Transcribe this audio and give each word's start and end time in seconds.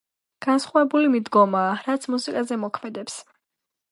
განსხვავებული 0.45 1.11
მიდგომაა, 1.15 1.75
რაც 1.89 2.09
მუსიკაზე 2.15 2.59
მოქმედებს. 2.65 3.21